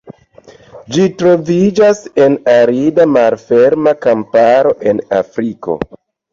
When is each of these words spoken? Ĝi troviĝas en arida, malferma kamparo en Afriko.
Ĝi 0.95 1.03
troviĝas 1.19 2.01
en 2.25 2.39
arida, 2.55 3.07
malferma 3.19 3.95
kamparo 4.09 4.77
en 4.93 5.07
Afriko. 5.23 5.81